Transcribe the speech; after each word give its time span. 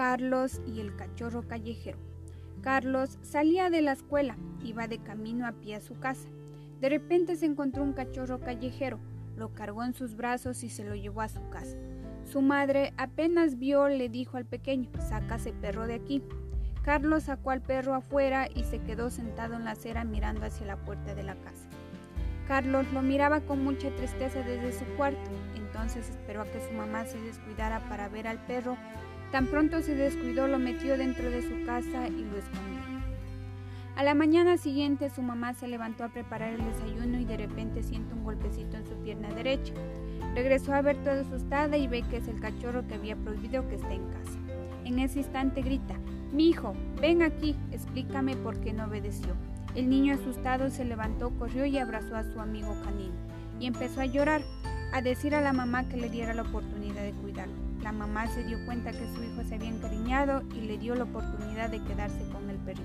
Carlos 0.00 0.62
y 0.66 0.80
el 0.80 0.96
cachorro 0.96 1.46
callejero. 1.46 1.98
Carlos 2.62 3.18
salía 3.20 3.68
de 3.68 3.82
la 3.82 3.92
escuela, 3.92 4.34
iba 4.64 4.88
de 4.88 4.96
camino 4.96 5.46
a 5.46 5.52
pie 5.52 5.74
a 5.74 5.82
su 5.82 5.98
casa. 5.98 6.26
De 6.80 6.88
repente 6.88 7.36
se 7.36 7.44
encontró 7.44 7.82
un 7.82 7.92
cachorro 7.92 8.40
callejero, 8.40 8.98
lo 9.36 9.52
cargó 9.52 9.84
en 9.84 9.92
sus 9.92 10.16
brazos 10.16 10.64
y 10.64 10.70
se 10.70 10.84
lo 10.84 10.94
llevó 10.94 11.20
a 11.20 11.28
su 11.28 11.46
casa. 11.50 11.76
Su 12.24 12.40
madre 12.40 12.94
apenas 12.96 13.58
vio 13.58 13.88
le 13.88 14.08
dijo 14.08 14.38
al 14.38 14.46
pequeño, 14.46 14.88
saca 15.06 15.34
ese 15.34 15.52
perro 15.52 15.86
de 15.86 15.96
aquí. 15.96 16.22
Carlos 16.82 17.24
sacó 17.24 17.50
al 17.50 17.60
perro 17.60 17.92
afuera 17.92 18.48
y 18.54 18.64
se 18.64 18.78
quedó 18.78 19.10
sentado 19.10 19.56
en 19.56 19.66
la 19.66 19.72
acera 19.72 20.04
mirando 20.04 20.46
hacia 20.46 20.64
la 20.64 20.78
puerta 20.78 21.14
de 21.14 21.24
la 21.24 21.34
casa. 21.34 21.68
Carlos 22.48 22.90
lo 22.94 23.02
miraba 23.02 23.42
con 23.42 23.62
mucha 23.62 23.94
tristeza 23.96 24.40
desde 24.40 24.72
su 24.72 24.86
cuarto, 24.96 25.30
entonces 25.56 26.08
esperó 26.08 26.40
a 26.40 26.46
que 26.46 26.66
su 26.66 26.72
mamá 26.72 27.04
se 27.04 27.20
descuidara 27.20 27.86
para 27.90 28.08
ver 28.08 28.26
al 28.26 28.38
perro. 28.46 28.78
Tan 29.32 29.46
pronto 29.46 29.80
se 29.80 29.94
descuidó, 29.94 30.48
lo 30.48 30.58
metió 30.58 30.98
dentro 30.98 31.30
de 31.30 31.42
su 31.42 31.64
casa 31.64 32.08
y 32.08 32.24
lo 32.24 32.36
escondió. 32.36 32.80
A 33.96 34.02
la 34.02 34.14
mañana 34.14 34.56
siguiente 34.56 35.10
su 35.10 35.22
mamá 35.22 35.52
se 35.54 35.68
levantó 35.68 36.04
a 36.04 36.08
preparar 36.08 36.54
el 36.54 36.64
desayuno 36.64 37.18
y 37.20 37.24
de 37.24 37.36
repente 37.36 37.82
siente 37.82 38.14
un 38.14 38.24
golpecito 38.24 38.76
en 38.76 38.86
su 38.86 38.94
pierna 39.02 39.28
derecha. 39.28 39.74
Regresó 40.34 40.72
a 40.72 40.82
ver 40.82 40.96
toda 41.04 41.20
asustada 41.20 41.76
y 41.76 41.86
ve 41.86 42.02
que 42.02 42.16
es 42.16 42.28
el 42.28 42.40
cachorro 42.40 42.86
que 42.88 42.94
había 42.94 43.16
prohibido 43.16 43.68
que 43.68 43.74
esté 43.74 43.94
en 43.94 44.06
casa. 44.08 44.38
En 44.84 44.98
ese 44.98 45.18
instante 45.18 45.62
grita, 45.62 45.96
mi 46.32 46.48
hijo, 46.48 46.74
ven 47.00 47.22
aquí, 47.22 47.54
explícame 47.72 48.36
por 48.36 48.58
qué 48.60 48.72
no 48.72 48.86
obedeció. 48.86 49.34
El 49.74 49.90
niño 49.90 50.14
asustado 50.14 50.70
se 50.70 50.84
levantó, 50.84 51.30
corrió 51.38 51.66
y 51.66 51.78
abrazó 51.78 52.16
a 52.16 52.24
su 52.24 52.40
amigo 52.40 52.74
canino 52.82 53.14
y 53.60 53.66
empezó 53.66 54.00
a 54.00 54.06
llorar, 54.06 54.42
a 54.92 55.02
decir 55.02 55.34
a 55.34 55.40
la 55.40 55.52
mamá 55.52 55.88
que 55.88 55.96
le 55.96 56.08
diera 56.08 56.34
la 56.34 56.42
oportunidad 56.42 57.02
de 57.02 57.12
cuidarlo. 57.12 57.54
La 57.82 57.92
mamá 57.92 58.26
se 58.28 58.44
dio 58.44 58.58
cuenta 58.66 58.92
que 58.92 59.06
su 59.14 59.22
hijo 59.22 59.42
se 59.48 59.54
había 59.54 59.68
encariñado 59.68 60.42
y 60.54 60.60
le 60.62 60.78
dio 60.78 60.94
la 60.94 61.04
oportunidad 61.04 61.70
de 61.70 61.82
quedarse 61.82 62.28
con 62.32 62.50
el 62.50 62.56
perrito. 62.58 62.84